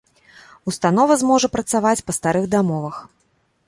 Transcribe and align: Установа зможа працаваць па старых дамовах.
Установа 0.71 1.17
зможа 1.25 1.47
працаваць 1.59 1.95
па 2.09 2.19
старых 2.19 2.53
дамовах. 2.59 2.95